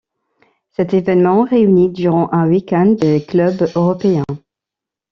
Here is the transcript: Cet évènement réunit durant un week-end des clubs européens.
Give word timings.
Cet 0.71 0.95
évènement 0.95 1.43
réunit 1.43 1.91
durant 1.91 2.27
un 2.33 2.47
week-end 2.49 2.95
des 2.99 3.23
clubs 3.23 3.67
européens. 3.75 4.25